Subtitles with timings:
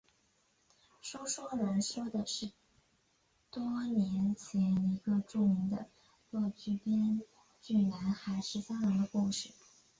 [0.99, 2.49] 说书人说的是
[3.51, 5.85] 多年前一个著名的
[6.31, 7.21] 粤剧编
[7.61, 9.51] 剧南海十三郎的故事。